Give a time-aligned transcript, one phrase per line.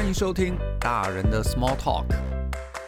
[0.00, 2.06] 欢迎收听大人的 Small Talk，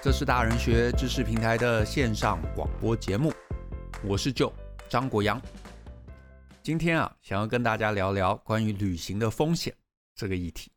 [0.03, 3.31] 这是大人学知识平台的线上广播节目。
[4.03, 4.51] 我是 Joe
[4.89, 5.39] 张国阳。
[6.63, 9.77] 今天啊，想要跟大家聊聊关于旅行的风险
[10.15, 10.73] 这个议题。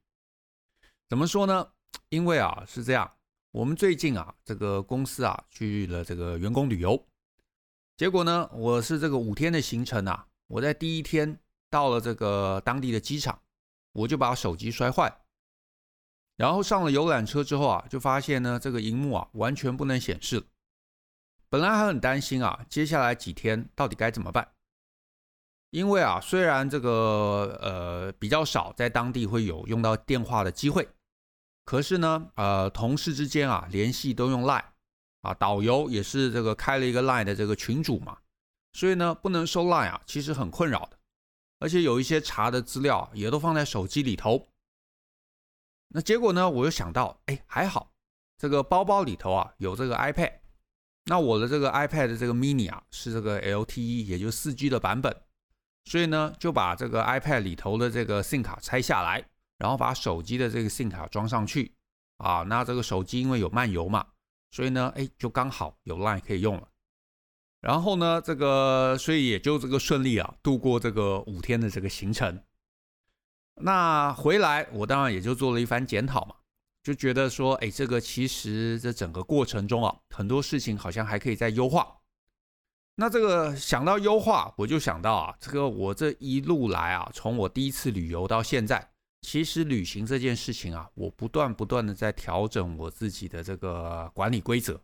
[1.08, 1.70] 怎么说呢？
[2.10, 3.10] 因为啊是这样，
[3.52, 7.02] 我们最近啊这个公司啊去了这个员工旅游，
[7.96, 11.40] 结果呢，我是这个五天的行程啊，我在第一天
[11.70, 13.40] 到了这个当地的机场，
[13.94, 15.18] 我就把手机摔坏。
[16.38, 20.44] 然后上了游览车之后啊，就发现呢，这个荧幕啊完全不能显示了。
[21.48, 24.52] 本来还很担心啊，接下来几天到底该怎么办？
[25.70, 30.88] 因为啊，虽然这个呃比较少在当地会有用到电话的机会，
[31.64, 34.64] 可是呢，呃，同事之间啊联系都用 Line
[35.22, 38.18] 啊，导游也是这个开了一个 Line 的这个群主嘛，
[38.74, 40.98] 所以呢，不能收 Line 啊，其实很困扰的，
[41.60, 44.48] 而且有一些查的资料也都放在手机里头。
[45.90, 46.50] 那结果呢？
[46.50, 47.92] 我又想到，哎，还好，
[48.38, 50.34] 这个包包里头啊有这个 iPad。
[51.06, 55.16] 那我的这个 iPad 的这个 mini 啊是这个 LTE，也就是四 G 的版本，
[55.86, 59.24] 所以呢就把这个 iPad 里头的这个 SIM 卡拆下来，
[59.58, 61.74] 然后把手机的这个 SIM 卡装上去。
[62.18, 64.08] 啊，那这个手机因为有漫游嘛，
[64.52, 66.68] 所以呢，哎，就刚好有 Line 可以用了。
[67.60, 72.42] 然后呢，这个所以也就这个顺利啊度过这个五天的这个行程。
[73.62, 76.36] 那回来，我当然也就做了一番检讨嘛，
[76.84, 81.98] 就觉得说，哎，这个其实这整个过程中啊，很多事情好像还可以再优化。
[82.98, 88.92] 那这个想到优化，我就想到啊，这个我这一路来啊，从我第一次旅游到现在，
[89.22, 94.82] 其实旅行这件事情啊，我不断不断的在调整我自己的这个管理规则。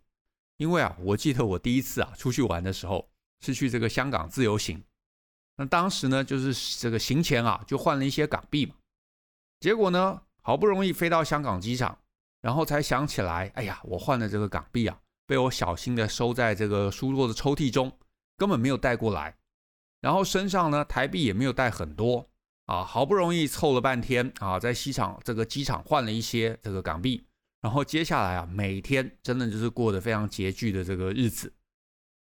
[0.58, 3.10] 因为啊，我记得我第一次啊出去玩的时候，
[3.46, 4.84] 是去这个香港自由行。
[5.58, 8.76] 那当时呢，就是这个行前啊，就换了一些港币嘛。
[9.60, 12.00] 结果呢，好不容易飞到香港机场，
[12.42, 17.96] 然后才想起来，哎呀，我换的这个港币啊，被我小心的收在这个书桌的抽屉中，
[18.38, 19.38] 根本没有带过来。
[20.00, 22.28] 然后身上呢，台币也没有带很多
[22.66, 22.84] 啊。
[22.84, 27.24] 好不容易凑了半天啊，在机场这个机场换了一些这个港币，
[27.62, 31.54] 然后接下来啊，每天真的就是过得非常拮据的这个日子。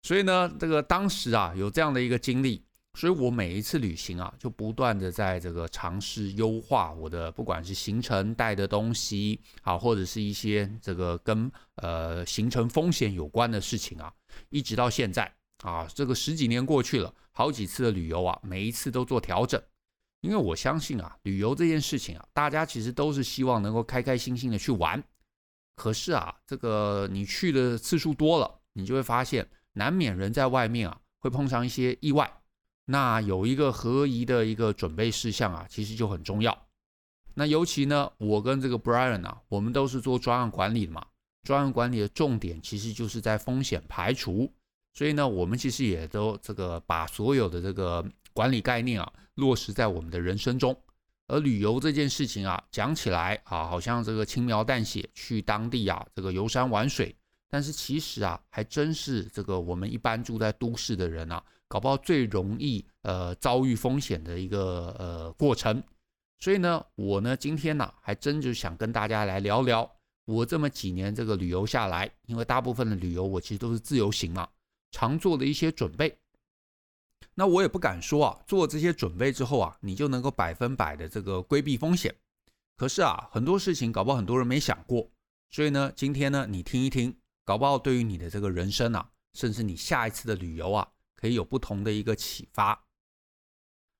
[0.01, 2.65] 所以呢，这个当时啊，有这样的一个经历。
[2.93, 14.13] 所以我每一次旅行啊，就不断的在这个尝试优化我的，不管是行程带的东西啊，或者是一些这个跟呃行程风险有关的事情啊，
[14.49, 19.59] 一直到现在啊，这个十几年过去了，好几次的旅游啊，每一次都做调整，
[20.19, 25.01] 因为我相信啊，旅游这件事情啊，大家其实都是希望能够开开心心的去玩，
[25.77, 32.29] 可是啊，这个你去的次数多了，你就会发现，难免人在外面啊，会碰上一些意外。
[32.91, 36.67] 那有一个合宜的一个准备事项啊，其实就很重要。
[37.33, 41.05] 那尤其呢，我跟这个 Brian 啊，我们都是做专案管理的嘛。
[41.43, 44.51] 专案管理的重点其实就是在风险排除，
[44.93, 50.77] 所以呢，我们其实也都这个把所有的这个管理概念啊，落实在我们的人生中。
[51.27, 57.15] 而旅游这件事情啊，讲起来啊，好像这个轻描淡写，去当地啊，这个游山玩水。
[57.49, 61.41] 但是其实啊，还真是这个我们一般住在都市的人啊。
[61.71, 65.81] 搞不好最容易呃遭遇风险的一个呃过程，
[66.37, 69.89] 所以呢，我呢今天呢、还真就想跟大家来聊聊
[70.25, 74.49] 我这么几年这个旅游下来，因为大部分的旅游我其实都是自由行嘛，
[74.91, 76.17] 常做的一些准备。
[77.35, 82.13] 那我也不敢说啊，做这些准备之后啊，你就能够百分百的这个规避风险。
[82.75, 85.09] 可是啊，很多事情搞不好很多人没想过，
[85.49, 87.15] 所以呢，今天呢你听一听，
[87.45, 90.85] 搞不好对于你的这个人生啊，甚至你下一次的旅游啊。
[91.21, 92.83] 可以有不同的一个启发。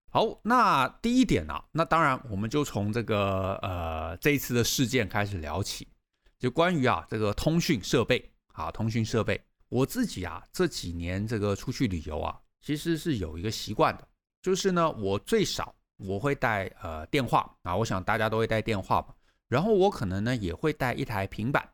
[0.10, 5.88] 好，那第一点呢、那当然我们就从这个呃这一次的事件开始聊起，
[6.40, 14.06] 就关于啊这个通讯设备啊，通讯设备，我自己啊这几年这个出去旅游啊，其实是有一个习惯的，
[14.42, 19.16] 就是呢我最少我会带呃电话啊，我想大家都会带电话吧，
[19.48, 21.70] 然后我可能呢也会带一台平板。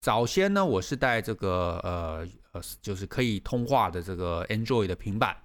[0.00, 2.28] 早先呢我是带这个呃。
[2.52, 5.36] 呃，就是可以通话的这个 Android 的平板。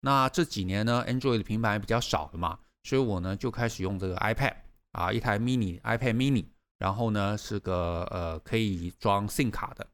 [0.00, 4.54] 那这几年呢，Android 的平板比较少了嘛，所以我呢就开始用这个 iPad
[4.92, 6.44] 啊，一台 mini iPad mini，
[6.78, 9.86] 然后呢是个呃可以装 SIM 卡的。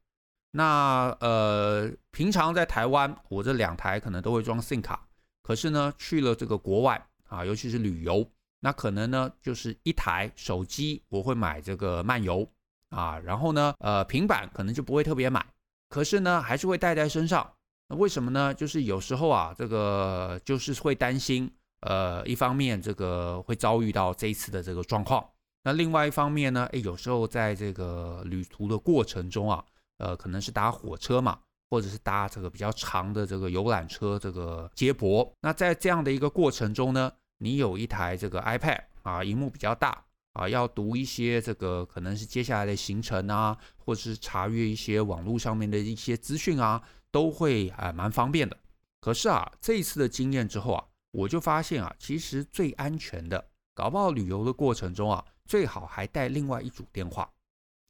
[0.52, 5.06] 那呃平常在台湾，我这两台可能都会装 SIM 卡，
[5.44, 8.28] 可是呢去了这个国外啊，尤其是旅游，
[8.58, 12.44] 那可能呢就是一台手机我会买这个漫游
[12.88, 15.46] 啊，然后呢呃平板可能就不会特别买。
[15.91, 17.53] 可是呢，还是会带在身上。
[17.89, 18.55] 那为什么呢？
[18.55, 25.29] 就是有时候啊，这个就是会担心，呃，一方面这个会遭遇到这一次的这个状况
[25.65, 29.63] 那另外一方面呢，哎，有时候在这个旅途的过程中啊，
[29.99, 31.39] 呃，可能是搭火车嘛，
[31.69, 35.31] 或者是搭这个比较长的这个游览车，这个接驳。
[35.41, 48.56] 那在这样的一个过程中呢，你有一台这个 iPad 啊，荧幕比较大啊，要读一些这个可能是接下来的行程啊，或者是查阅一些网络上面的一些资讯啊，都会啊蛮方便的。
[49.00, 55.25] 可是啊，这一次的经验之后啊，我就发现啊，其实最安全的，搞不好旅游的过程中啊。
[55.47, 57.29] 最好还带另外一组电话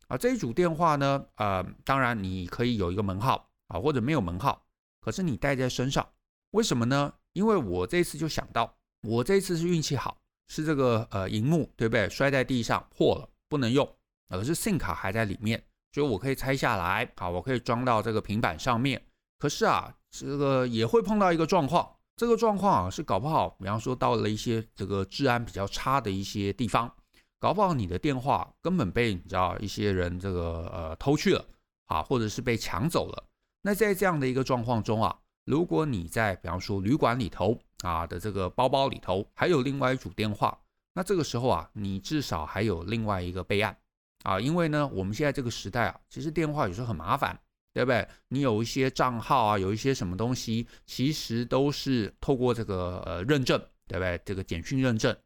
[0.08, 4.64] 啊，这一组电话呢，呃，当然你可以有一个门号啊，或者没有门号，
[4.98, 6.08] 可是你带在身上，
[6.52, 7.12] 为什么呢？
[7.34, 10.19] 因为我这次就想到，我这次是运气好，
[10.50, 12.11] 是这个呃荧幕对不对？
[12.11, 13.88] 摔在地上破了，不能用，
[14.29, 15.62] 可是 SIM 卡还在里面，
[15.93, 19.00] 所以我可以拆下来，好，我可以装到这个平板上面。
[19.38, 26.93] 可是啊，这个也会碰到一个状况，这个状况啊是搞不好，比方说到了一些这个治安比较差的一些地方。
[27.38, 31.43] 搞不好你的电话根本被你知道一些人这个呃偷去了
[31.87, 33.25] 啊，或者是被抢走了。
[33.62, 35.17] 那在这样的一个状况中啊，
[35.47, 40.58] 如果你在比方说旅馆里头啊的这个包包里头还有另外一组电话，
[40.94, 43.76] 那这个时候啊，你至少还有另外一个备案
[44.24, 47.38] 啊，因为呢，我们现在这个时代啊，其实电话有时候很麻烦，
[47.72, 48.06] 对不对？
[48.28, 54.20] 你有一些账号啊，有一些什么东西，其实都是透过这个呃认证，对不对？
[54.24, 55.16] 这个简讯认证。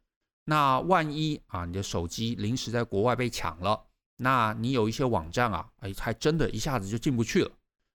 [0.45, 3.83] 那万一啊，你的手机临时在国外被抢了，
[4.17, 7.51] 那你有一些网站啊，哎，还真的一下子就进不去了。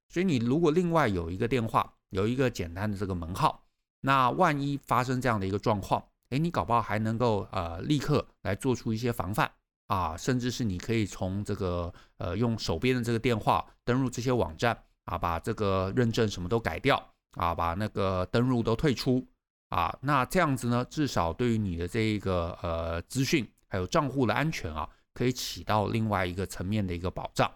[0.09, 3.65] 所以你如果另外有一个电话，有一个简单的这个门号，
[4.01, 9.51] 那万一发生这样的一个状况，哎，你搞不好还能够呃立刻来做出一些防范
[9.87, 16.97] 啊，甚至是你可以从这个呃用手边的这个电话登入这些网站啊，把这个认证什么都改掉
[17.33, 19.27] 啊，把那个登入都退出。
[19.69, 27.49] 啊，那这样子呢，至少对于你的这一个呃资讯还有账户的安全啊，可以起到另外一个层面的一个保障。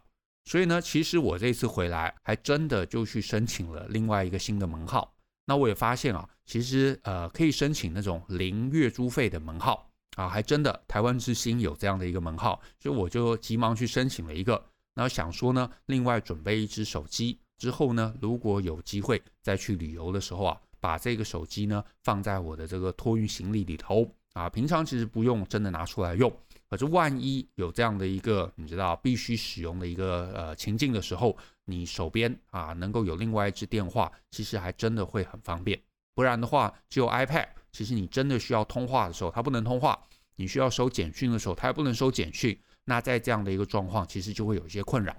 [0.44, 5.13] 所以呢，其实我这次回来还真的就去申请了另外一个新的门号。
[5.44, 14.64] 那我也发现啊，其实呃可以申请那种零月租费的门号啊，还真的台湾之星有这样的一个门号，所以我就急忙去申请了一个。
[14.94, 20.60] 那想说呢，另外准备一支手机之后呢，如果有机会再去旅游的时候啊。
[20.80, 26.30] 把这个手机呢放在我的这个托运行李里头啊，平常其实不用真的拿出来用，
[26.74, 31.36] 可是万一有这样的一个你知道必须使用的一个呃情境的时候，
[31.66, 35.80] 你手边啊能够有另外一支电话，其实还真的会很方便。
[36.14, 39.96] 不然的话，只有 iPad，其实你真的需要通话的时候，它不能通话；
[40.34, 42.58] 你需要收简讯的时候，它也不能收简讯。
[42.84, 45.14] 那在这样的一个状况，其实就会有一些困扰。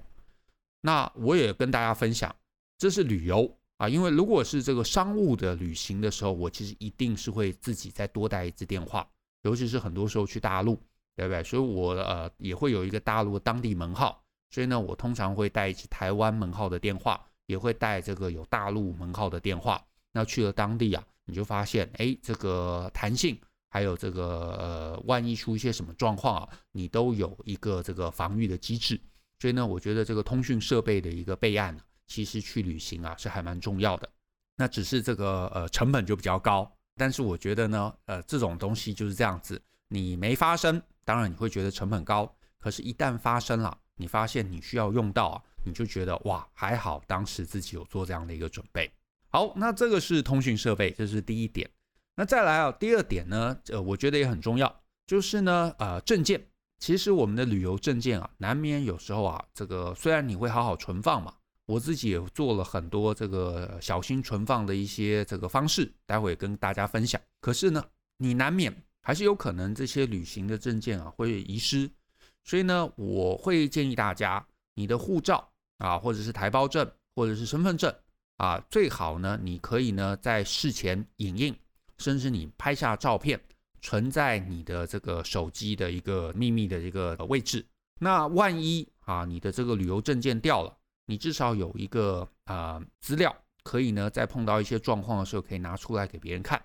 [0.81, 2.35] 那我也跟大家分享，
[2.77, 3.57] 这是旅游。
[3.77, 9.05] 啊，因为如果是这个商务的旅行的时候，我其实一定是会自己再多带一支电话，
[9.41, 10.81] 尤其是很多时候去大陆，
[11.15, 11.43] 对不对？
[11.43, 19.83] 所以我呃也会有一个大陆当地门号，所以呢，我通常会带一支台湾门号的电话，也会带这个有大陆门号的电话。
[20.11, 23.39] 那去了当地啊，你就发现，哎，这个弹性
[23.69, 28.99] 还有这个呃，万一出一些什么状况啊，你都有一个这个防御的机制。
[29.39, 31.77] 所以呢，我觉得这个通讯设备的一个备案。
[32.07, 34.07] 其实去旅行啊是还蛮重要的，
[34.57, 48.91] 那只是这个呃成本就比较高，但是我觉得呢，呃这种东西就是这样子，你没发生，当然你会觉得成本高，可是，一旦发生了，你发现你需要用到啊，你就觉得哇还好，当时自己有做这样的一个准备。
[49.29, 51.69] 好，那这个是通讯设备，这是第一点。
[52.15, 56.45] 那再来啊，第二点呢，呃，我觉得也很重要，就是呢，呃，证件。
[56.79, 61.33] 其实我们的旅游证件啊，难免有时候啊，这个虽然你会好好存放嘛。
[61.67, 67.19] 我自己也做了很多这个小心存放的一些这个方式，待会跟大家分享。
[67.41, 67.83] 可是呢，
[68.17, 68.71] 你难免
[69.05, 71.87] 还是有可能这些旅行的证件啊会遗失，
[72.43, 74.43] 所以呢，我会建议大家，
[74.73, 75.47] 你的护照
[75.77, 77.93] 啊，或者是台胞证，或者是身份证
[78.37, 81.55] 啊，最好呢，你可以呢在事前影印，
[81.99, 83.39] 甚至你拍下照片，
[83.79, 87.63] 存在你的这个手机的一个秘密的一个位置。
[87.99, 96.59] 那万一啊，你的这个旅游证件掉了，你至少有一个啊、资料，可以呢，在碰到一些状况的时候，可以拿出来给别人看，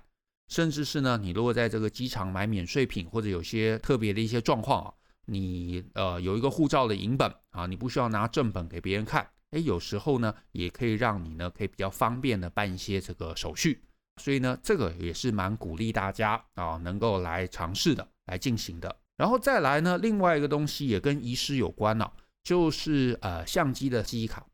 [0.50, 4.92] 甚至是呢，你如果在这个机场买免税品，或者有些特别的一些状况啊，
[5.26, 13.80] 你呃有一个护照的影本啊，你不需要拿正本给别人看，诶，有时候呢，也可以让你呢，可以比较方便的办一些这个手续，
[14.20, 18.94] 所以呢，这个也是蛮鼓励大家啊，能够来尝试的，来进行的。
[19.16, 22.12] 然后再来呢，另外一个东西也跟遗失有关了、啊。
[22.42, 24.46] 就是呃相机的记忆卡，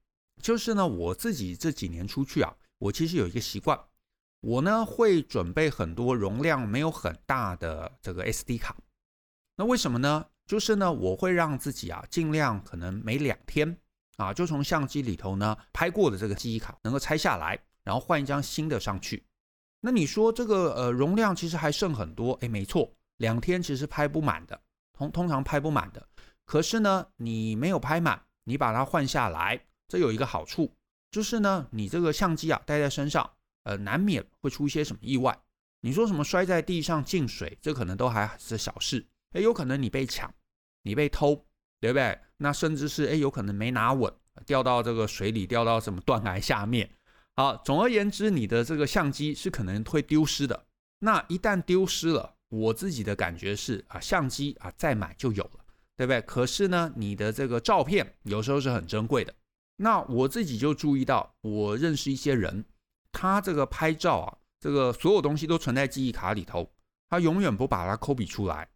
[0.42, 3.78] 就是呢我自己这几年出去啊，我其实有一个习惯，
[4.40, 8.76] 我呢会准备很多容量没有很大的这个 SD 卡。
[9.56, 10.26] 那为什么呢？
[10.46, 13.76] 就是呢，我会让自己啊，尽量可能每两天
[14.16, 19.26] 啊，就从相机里头呢拍过的这个记忆卡能够拆下来，然后换一张新的上去。
[19.80, 24.60] 那你说这个呃容量其实还剩很多，哎，没错，两天其实拍不满的，
[24.92, 26.06] 通通常拍不满的。
[26.44, 30.76] 可是呢，你没有拍满，你把它换下来，这有一个好处，
[31.10, 33.28] 就是呢，你这个相机啊带在身上，
[33.66, 35.36] 呃，难免会出一些什么意外。
[35.80, 39.04] 你说什么摔在地上进水，这可能都还是小事。
[39.32, 40.32] 哎，有可能你被抢，
[40.82, 41.44] 你被偷，
[41.80, 42.18] 对不对？
[42.36, 44.12] 那甚至是哎，有可能没拿稳，
[44.46, 46.88] 掉到这个水里，掉到什么断崖下面。
[47.34, 50.66] 好，总而言之，你的这个相机是可能会丢失的。
[51.00, 55.60] 那一旦丢失了，我自己的感觉是啊，相机啊再买就有了。
[55.96, 56.20] 对不对？
[56.20, 59.34] 可是呢，你的这个照片有时候是很珍贵的。
[59.76, 62.64] 那我自己就注意到，我认识一些人，
[63.16, 66.70] 他这个拍照啊，这个所有东西都存在记忆卡里头，
[67.08, 68.68] 他永远不把它 copy 出来。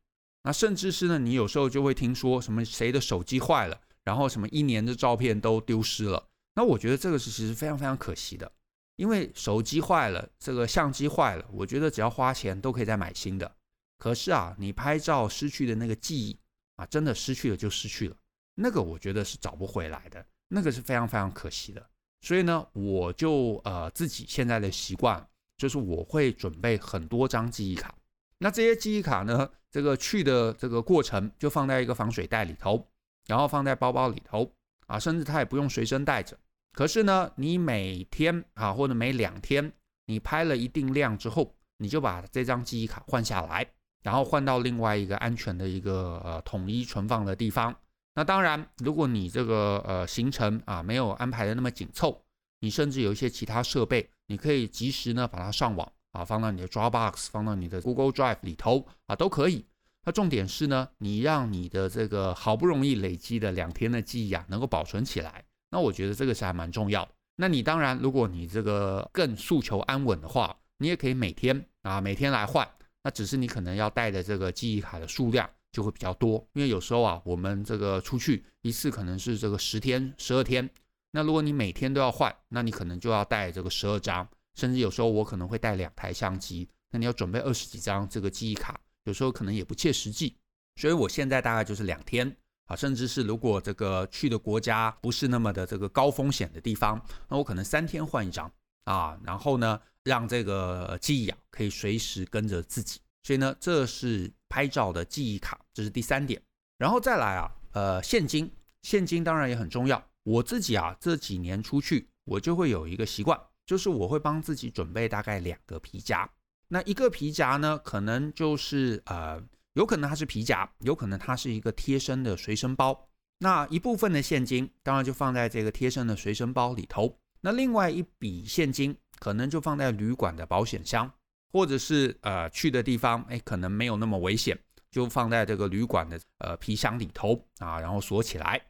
[0.43, 6.29] 那甚至是呢，你有时候就会听说什么谁的手机坏了，然后什么一年的照片都丢失了。
[6.55, 8.51] 那我觉得这个是其实非常非常可惜的，
[8.97, 13.55] 因为手机坏了，这个相机坏了，我觉得只要花钱都可以再买新的。
[13.99, 16.39] 可是啊，你拍照失去的那个记忆。
[16.77, 18.17] 啊，真的失去了就失去了，
[18.55, 21.90] 那个我觉得是找不回来的，那个是非常非常可惜的。
[22.21, 27.95] 所以呢，我就呃自己现在的习惯就是我会准备很多张记忆卡。
[28.39, 32.87] 那这些记忆卡呢，这个去的这个过程就放在一个防水袋里头，
[33.27, 34.51] 然后放在包包里头
[34.87, 36.39] 啊，甚至它也不用随身带着。
[36.73, 39.73] 可是呢，你每天啊或者每两天
[40.07, 43.67] 你拍了一定量之后，你就把这张记忆卡换下来。
[44.03, 47.77] 然后换到另外一个安全的一个呃统一存放的地方。
[48.21, 52.23] 那当然，如果你这个呃行程啊没有安排的那么紧凑，
[52.59, 59.65] 你甚至有一些其他设备，你可以及时呢把它上网啊，放到你的 Dropbox，放到你的 Google Drive 里头啊都可以。
[60.05, 65.43] 那重点是呢，你让你的这个好不容易累积的两天的记忆啊能够保存起来。
[65.71, 67.13] 那我觉得这个是还蛮重要的。
[67.37, 72.69] 那你当然，如果你这个更诉求安稳的话，你也可以每天啊每天来换。
[73.03, 80.69] 那只是你可能要带的这个记忆卡的数量就会比较多，因为有时候啊，我们这个出去一次可能是这个十天、十二天。
[81.13, 90.37] 那如果你每天都要换，那你可能就要带这个十二张，甚至有时候我可能会带两台相机，那你要准备二十几张这个记忆卡，有时候可能也不切实际。
[90.77, 92.37] 所以我现在大概就是两天
[92.67, 98.51] 啊，甚至是如果这个去的国家不是那么的这个高风险的地方，那我可能三天换一张
[98.85, 106.43] 啊，然后呢，让这个记忆啊可以随时跟着自己，所以呢，这是拍照的记忆卡，这是第三点。
[106.77, 108.53] 然后再来啊，呃，现金，
[108.83, 110.05] 现金当然也很重要。
[110.25, 116.29] 我自己啊这几年出去，我就会有一个习惯，就是我会帮自己准备大概两个皮夹。
[116.69, 119.43] 那一个皮夹呢，可能就是呃，
[119.73, 123.09] 有可能它是皮夹，有可能它是一个贴身的随身包。
[123.39, 127.17] 那一部分的现金，当然就放在这个贴身的随身包里头。
[127.41, 128.97] 那另外一笔现金。
[129.21, 131.13] 可能就放在旅馆的保险箱，
[131.53, 134.59] 或者是呃去的地方，哎，可能没有那么危险，
[134.91, 138.61] 就放在这个旅馆的呃皮箱里头啊，然后锁起来。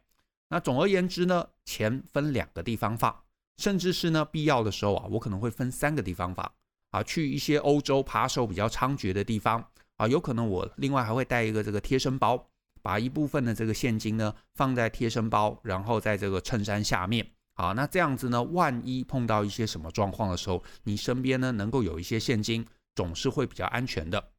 [0.49, 3.15] 那总而言之呢，钱分两个地方放，
[3.57, 6.51] 甚至是呢必要的时候啊，我可能会分三个地方放
[6.89, 7.01] 啊。
[7.03, 9.65] 去一些欧洲扒手比较猖獗的地方
[9.97, 12.49] 啊，有可能我另外还会带一个这个贴身包，
[12.81, 17.25] 把一部分的这个现金呢放在贴身包，然后在这个衬衫下面。
[17.61, 22.65] 好，那这样子呢，万一碰到一些什么状况的时候，你身边呢能够有一些现金，
[22.95, 24.31] 总是会比较安全的。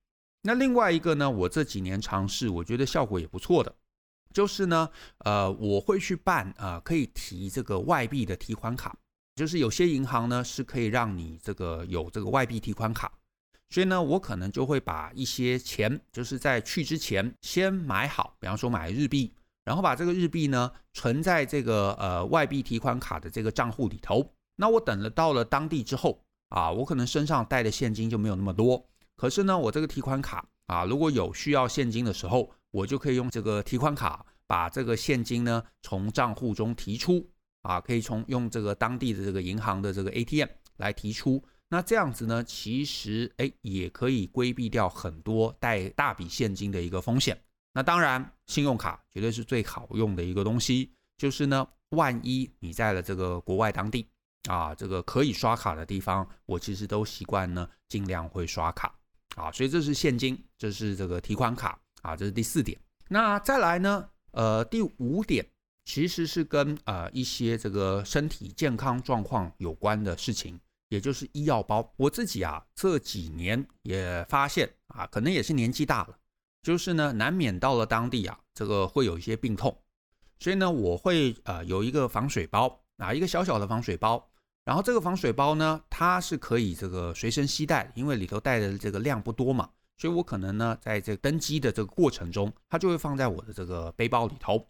[0.42, 3.72] 那另外一个呢，我这几年尝试，我觉得效果也不错的，
[4.34, 8.96] 就是呢，呃，我会去办啊、可以提这个外币的提款卡，
[9.36, 13.12] 就是有些银行呢是可以让你这个有这个外币提款卡，
[13.70, 19.32] 所以呢，我可能就会把一些钱，就是在去之前先买好，比方说买日币。
[19.64, 24.28] 然后把这个日币呢存在这个呃外币提款卡的这个账户里头。
[24.57, 28.87] 那我等了到了当地之后啊，我可能身上带的现金就没有那么多。
[29.16, 37.26] 可是呢，我这个提款卡啊，如果有需要现金的时候，我就可以用这个提款卡把这个现金呢从账户中提出
[37.62, 41.42] 啊，可以从用这个当地的这个银行的这个 ATM 来提出。
[41.69, 47.40] 那这样子呢，其实哎也可以规避掉很多带大笔现金的一个风险。
[47.72, 50.92] 那当然，信用卡绝对是最好用的一个东西。
[51.16, 54.08] 就是呢，万一你在了这个国外当地
[54.48, 58.92] 啊，这个可以刷卡的地方，我其实都习惯呢，尽量会刷卡
[59.36, 59.52] 啊。
[59.52, 62.76] 所以这是现金，这是这个提款卡啊，这是第四点。
[63.08, 65.46] 那再来呢，呃，第五点
[65.84, 71.88] 其实是跟呃一些这个身体健康状况有关的事情，也就是医药包。
[71.96, 76.18] 我自己啊，这几年也发现啊，可能也是年纪大了。
[76.62, 79.76] 就是呢，难免到了当地啊，这个会有一些病痛，
[80.38, 84.28] 所以呢，我会呃有一个防水包啊，一个小小的防水包。
[84.64, 94.64] 然后这个防水包呢，它是可以这个随身携带，因为里头带的这个量不多嘛，所以我可能呢，在这登机的这个过程中，它就会放在我的这个背包里头。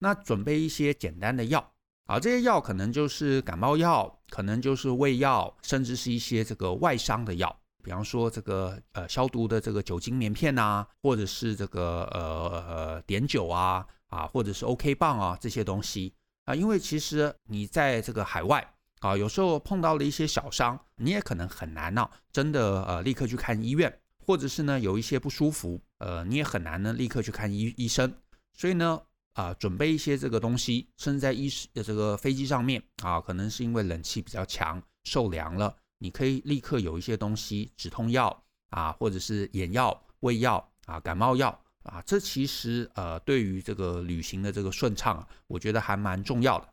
[0.00, 1.72] 那准备一些简单的药
[2.06, 16.12] 啊，这些药可能就是感冒药，可能就是胃药，甚至是一些这个外伤的药，比方说这个呃消毒的这个酒精棉片呐，或者是这个呃呃碘酒啊啊，或者是 OK 棒啊这些东西
[16.46, 18.72] 啊，因为其实你在这个海外。
[19.00, 28.12] 啊，有时候碰到了一些小伤，你也可能很难呢、啊，真的呃立刻去看医院，或者是呢有一些不舒服，呃你也很难呢立刻去看医医生。
[28.54, 28.98] 所以呢
[29.34, 46.68] 啊、准备一些这个东西，甚至在医的这个飞机上面啊，可能是因为冷气比较强，受凉了，你可以立刻有一些东西，止痛药啊，或者是眼药、胃药啊、感冒药啊，这其实呃对于这个旅行的这个顺畅啊，我觉得还蛮重要的。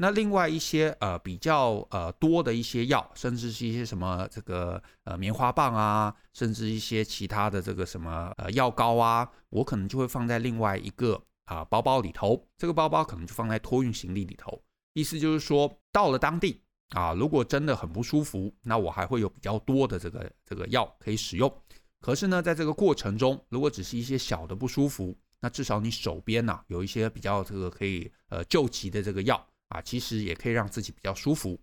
[0.00, 12.46] 那另外一些呃比较呃多的一些药，甚至是一些什么这个呃棉花棒啊，甚至一些其他的这个什么呃药膏啊，我可能就会放在另外一个啊、包包里头。
[12.56, 14.62] 这个包包可能就放在托运行李里头。
[14.92, 21.52] 意思就是说，到了当地啊，如果真的很不舒服，那我还会有比较多的这个这个药可以使用。
[22.00, 29.44] 可是呢，在这个过程中，如果只是一些小的不舒服，那至少你手边呐、有一些比较这个可以呃救急的这个药。
[29.68, 31.60] 啊，其实也可以让自己比较舒服。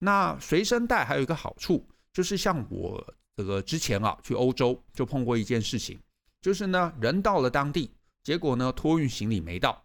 [0.00, 5.96] 那随身带还有一个好处，就是像我这个之前啊去欧洲就碰过一件事情，
[6.42, 7.92] 就是呢人到了当地，
[8.24, 9.80] 结果呢托运行李没到。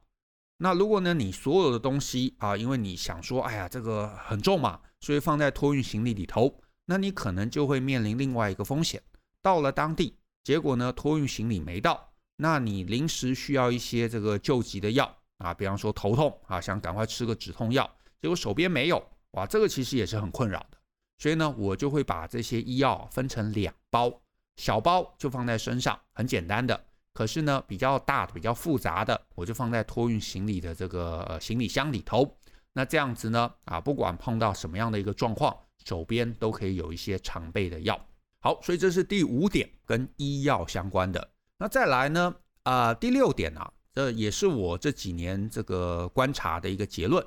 [0.62, 9.02] 那如果呢你所有的东西啊，因为你想说，哎呀这个很重嘛，所以放在托运行李里头，那你可能就会面临另外一个风险。
[9.42, 15.16] 到了当地，结果呢托运行李没到，那你临时需要一些这个救急的药。
[15.40, 17.90] 啊，比方说头痛啊，想赶快吃个止痛药，
[18.22, 20.78] 结果手边没有，哇，这个其实也是很困扰的。
[21.18, 24.12] 所以呢，我就会把这些医药分成两包，
[24.58, 26.84] 小包就放在身上，很简单的。
[27.20, 32.34] 可是呢，比较大的、比较复杂的，我就放在托运行李的这个呃行李箱里头。
[32.72, 35.54] 那这样子呢，啊，不管碰到什么样的一个状况，
[35.84, 38.00] 手边都可以有一些常备的药。
[38.40, 41.30] 好，所以这是第五点跟医药相关的。
[41.58, 43.70] 那再来呢，啊、第六点、啊？
[43.94, 47.22] 这也是我这几年这个观察的一个结论，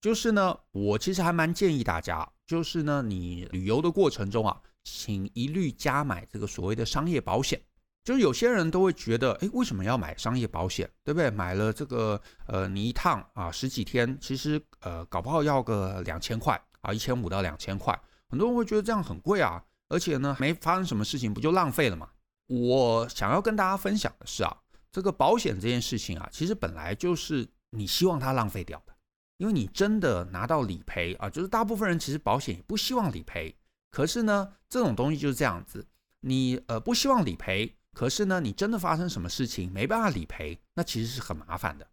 [0.00, 7.60] 就是呢，我其实还蛮建议大家，就是呢，你旅游的过程中啊，请一律加买这个所谓的商业保险。
[8.06, 10.88] 就是有些人都会觉得，哎，为什么要买商业保险？
[11.02, 11.28] 对不对？
[11.28, 22.08] 买了这个，呃，你一趟啊，十几天，其实呃，搞不好要个两千块啊，一千五到两千块，很多人会觉得这样很贵啊，而且呢，没发生什么事情，不就浪费了吗？
[22.46, 24.56] 我想要跟大家分享的是啊。
[24.92, 28.94] 这个保险这件事情啊，其实本来就是你希望它浪费掉的，
[29.36, 33.52] 因为你真的拿到理赔啊，就是大部分人其实保险也不希望理赔，
[33.90, 35.84] 可是呢，这种东西就是这样子，
[36.20, 41.88] 你呃不希望理赔，可是呢，你真的发生什么事情没办法理赔，那其实是很麻烦的，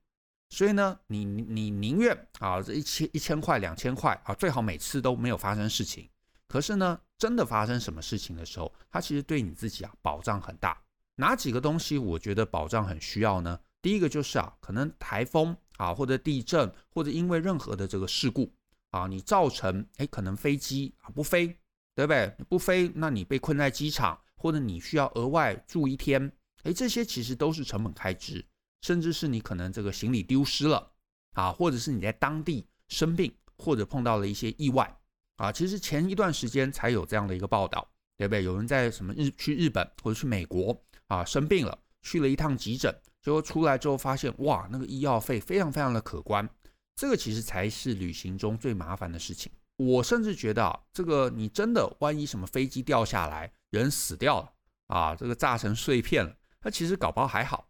[0.50, 6.10] 所以呢，你你宁愿啊这一千一千块两千块啊，最好每次都没有发生事情，
[6.50, 10.78] 可是呢，真的发生什么事情的时候，它其实对你自己啊保障很大。
[11.16, 13.58] 哪几个东西我觉得保障很需要呢？
[13.82, 18.54] 第一个就是啊，可能台风啊，或者地震，或者因为任何的这个事故
[18.90, 21.48] 啊，你造成哎，可能飞机啊不飞，
[21.96, 22.28] 对不对？
[22.50, 26.30] 不飞，那你被困在机场，或者你需要额外住一天，
[26.64, 28.46] 哎，这些其实都是成本开支，
[28.82, 30.92] 甚至是你可能这个行李丢失了
[31.32, 35.00] 啊，或者是你在当地生病，或者碰到了一些意外
[35.38, 38.44] 啊，其实前一段时间才有这样的一个报道，对不对？
[38.44, 40.78] 有人在什么日去日本或者去美国。
[41.08, 46.50] 啊，生病了，去了一趟急诊，结果出来之后发现，哇，那个医药费非常非常的可观。
[46.96, 49.52] 这个其实才是旅行中最麻烦的事情。
[49.76, 54.54] 我甚至觉得啊，这个你真的万一什么飞机掉下来，人死掉了
[54.88, 57.68] 啊，这个炸成碎片了，那其实搞不好还好，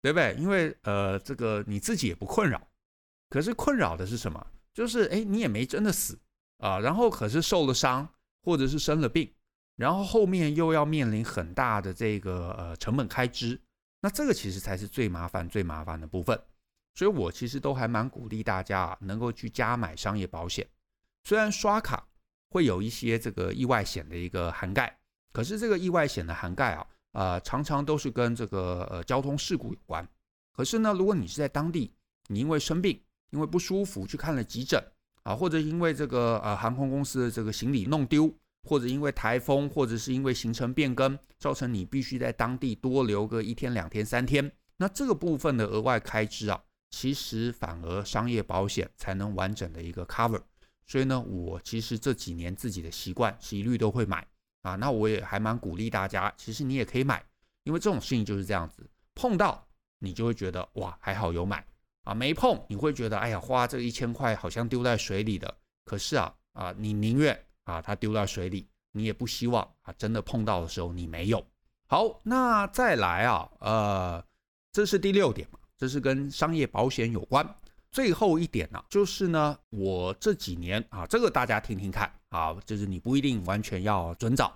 [0.00, 0.34] 对不对？
[0.38, 2.68] 因为呃，这个你自己也不困扰。
[3.28, 4.46] 可是困扰的是什么？
[4.74, 6.18] 就是哎，你也没真的死
[6.58, 8.08] 啊，然后可是受了伤，
[8.42, 9.32] 或者是生了病。
[9.76, 13.60] 然后后面又要面临很大的这个呃成本开支，
[14.00, 16.38] 那这个其实才是最麻烦最麻烦的部分，
[16.94, 20.68] 所以我其实都还蛮鼓励大家能够去加买商业保险。
[21.24, 22.06] 虽然刷卡
[22.50, 24.98] 会有一些这个意外险的一个涵盖，
[25.32, 30.06] 可是这个意外险的涵盖啊，呃常常都是跟这个呃交通事故有关。
[30.52, 31.92] 可是呢，如果你是在当地，
[32.28, 34.82] 你因为生病，因为不舒服去看了急诊
[35.22, 38.32] 啊，或者因为这个呃航空公司的这个行李弄丢。
[38.64, 50.40] 或者因为台风，或者是因为行程变更，造成你必须在当地多留个一天、两天、三天，那这个部分的额外开支啊，其实反而商业保险才能完整的一个 cover。
[50.86, 54.24] 所以呢，我其实这几年自己的习惯是一律都会买
[54.62, 54.74] 啊。
[54.76, 57.24] 那我也还蛮鼓励大家，其实你也可以买，
[57.64, 59.66] 因为这种事情就是这样子，碰到
[59.98, 61.64] 你就会觉得哇，还好有买
[62.04, 65.54] 啊，没碰你会觉得哎呀，花这一千块好像丢在水里的。
[65.84, 67.38] 可是啊啊，你宁愿。
[67.64, 71.46] 啊，它丢到水里，你也不希望啊，真的碰到的时候你没有。
[71.86, 74.24] 好，那再来啊，呃，
[74.72, 77.48] 这是第六点嘛，这是跟商业保险有关。
[77.92, 84.52] 最后一点呢、就是呢，我这几年啊，这个大家听听看啊，就是你不一定完全要遵照。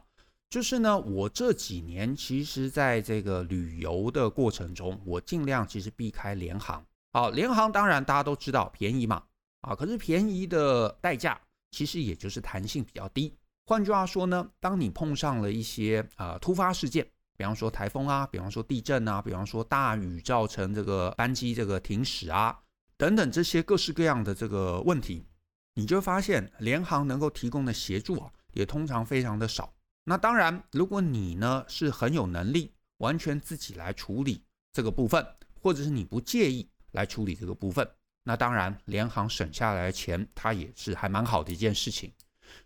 [0.50, 6.84] 就是呢，我这几年其实在这个旅游的过程中，我尽量其实避开联航。
[7.12, 9.22] 好，联航当然大家都知道便宜嘛，
[9.60, 11.40] 啊，可是便宜的代价。
[11.72, 13.34] 其实也就是弹性比较低。
[13.66, 22.56] 换句话说呢，当你碰上了一些啊、呃、突发事件，比方说台风啊，比方说地震啊，比方说大雨造成这个班机这个停驶啊，
[22.96, 25.26] 等等这些各式各样的这个问题，
[25.78, 29.74] 你就发现联航能够提供的协助啊，也通常非常的少。
[30.04, 35.24] 那当然，如果你呢是很有能力，完全自己来处理这个部分，
[35.60, 37.86] 或者是你不介意来处理这个部分。
[38.22, 42.10] 那当然，联航省下来的钱，它也是还蛮好的一件事情。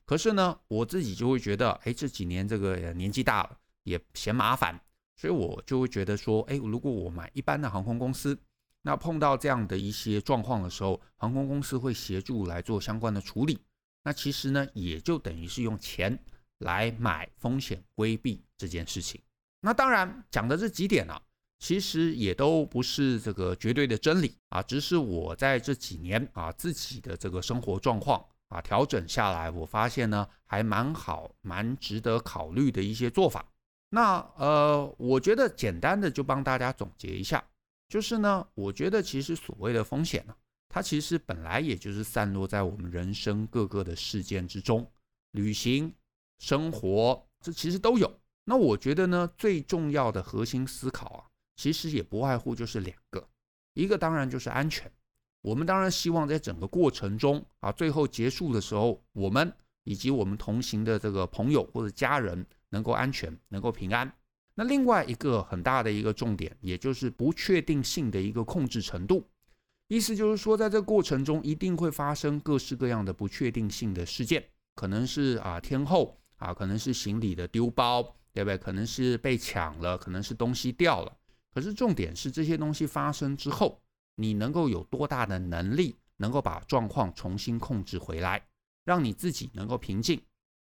[0.04, 4.80] 可是呢，我自己就会觉得，哎，这几年这个年纪大了，也嫌麻烦，
[5.16, 8.38] 所以我就会觉得说，哎，如果我买一般的航空公司，
[8.82, 13.58] 那碰到这样的一些状况的时候，航空公司会协助来做相关的处理。
[14.02, 16.18] 那其实呢，也就等于是用钱
[16.58, 19.20] 来买风险规避这件事情。
[19.60, 21.22] 那当然讲的这几点呢、啊。
[21.62, 33.44] 其实也都不是这个绝对的真理啊，只是我在这几年啊自己的这个生活状况啊调整下来，我发现呢还蛮好，蛮值得考虑的一些做法。
[33.90, 37.44] 那呃，我觉得简单的就帮大家总结一下，
[37.90, 40.35] 就是呢，我觉得其实所谓的风险呢，
[40.68, 44.88] 它其实本来也就是散落在我们人生各个的事件之中，
[45.33, 45.92] 旅行、
[46.38, 48.20] 生活这其实都有。
[48.44, 51.26] 那我觉得呢，最重要的核心思考啊。
[51.57, 53.29] 其实也不外乎就是两个，
[53.74, 54.90] 一个当然就是安全。
[55.42, 59.53] 我们当然希望在整个过程中啊，最后结束的时候，我们
[59.85, 64.11] 以及我们同行的这个朋友或者家人能够安全，能够平安。
[64.60, 69.26] 那另外一个很大的一个重点，也就是不确定性的一个控制程度。
[69.88, 74.44] 意思就是说，在这过程中一定会发生各式各样的不确定性的事件，
[74.74, 78.02] 可能是啊天候啊，可能是行李的丢包，
[78.34, 78.58] 对不对？
[78.58, 81.16] 可能是被抢了，可能是东西掉了。
[81.54, 83.80] 可是重点是这些东西发生之后，
[84.16, 88.46] 你能够有多大的能力，能够把状况重新控制回来，
[88.84, 90.20] 让你自己能够平静，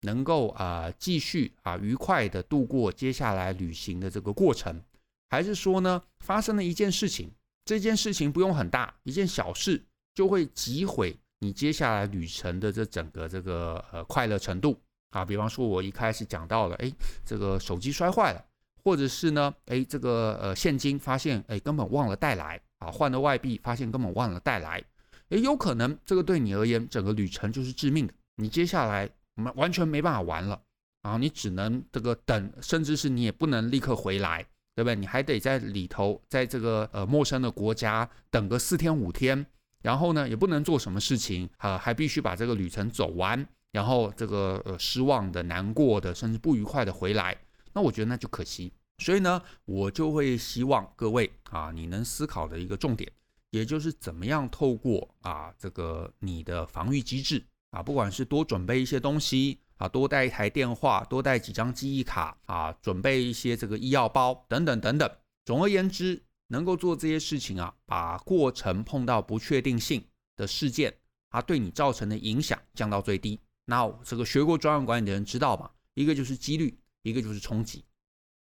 [0.07, 4.81] 能够啊、继续啊愉快的度过接下来旅行的这个过程，
[5.29, 7.29] 还是说呢，发生了一件事情，
[7.65, 9.83] 这件事情不用很大，一件小事
[10.15, 14.79] 就会击毁你接下来旅程的这整个这个呃快乐程度
[15.11, 15.25] 啊？
[15.25, 16.89] 比方说，我一开始讲到了，哎，
[17.25, 18.43] 这个手机摔坏了。
[18.83, 24.81] 或者是呢，哎，这个呃现金发现，哎，根本忘了带来啊，换了外币发现根本忘了带来，
[25.27, 30.61] 也有可能这个对你而言整个旅程就是致命的，你接下来我们完全没办法玩了
[31.03, 34.43] 啊，你只能这个等，甚至是你也不能立刻回来，
[34.75, 34.95] 对不对？
[34.95, 39.45] 你还得在里头，在这个呃陌生的国家等个四天五天，
[39.83, 47.37] 然后呢也不能做什么事情啊，还必须把这个旅程走完，然后这个呃失望的、难过的，甚至不愉快的回来。
[47.73, 53.11] 那我觉得那就可惜，所以呢，我就会希望各位啊，你能思考的一个重点，
[53.51, 65.09] 也就是怎么样透过啊这个你的防御机制啊，不管是多准备一些东西啊，多带一台电话，多带几张记忆卡啊，准备一些这个医药包等等等等。
[65.45, 70.03] 总而言之，能够做这些事情啊，把过程碰到不确定性
[70.35, 70.93] 的事件
[71.29, 73.39] 啊，对你造成的影响降到最低。
[73.65, 76.77] 那这个学过专案管理的人知道嘛，一个就是几率。
[77.03, 77.85] 一个就是冲击，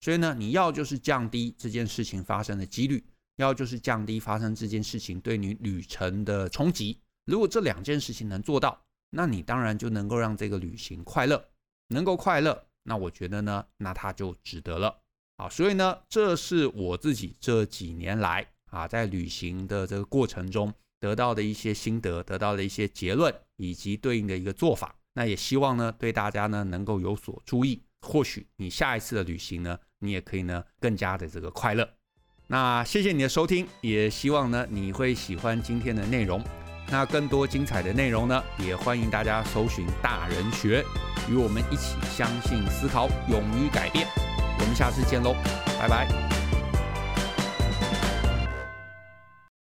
[0.01, 3.03] 所以呢，你要就是降低这件事情发生的几率，
[3.37, 6.99] 要就是降低发生这件事情对你旅程的冲击。
[7.25, 8.79] 如果这两件事情能做到，
[9.11, 11.45] 那你当然就能够让这个旅行快乐，
[11.89, 14.97] 能够快乐，那我觉得呢，那它就值得了
[15.37, 15.47] 啊。
[15.49, 24.95] 所以呢，这是我自己这几年来啊，在旅行的这个过程中得到的一些心得，得到的一些结论，以及对应的一个做法。
[25.13, 27.81] 那也希望呢，对大家呢能够有所注意。
[27.99, 31.87] 或许你下一次的旅行呢，你也可以呢更加的这个快乐。
[32.47, 36.41] 那谢谢你的收听，也希望呢你会喜欢今天的内容。
[36.91, 40.83] 那更多精彩的内容呢，也欢迎大家搜寻大人学，
[41.29, 44.05] 与我们一起相信、思考、勇于改变。
[44.59, 45.33] 我们下次见喽，
[45.79, 46.50] 拜拜。